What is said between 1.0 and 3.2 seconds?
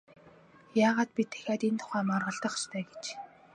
бид дахиад энэ тухай маргалдах ёстой гэж?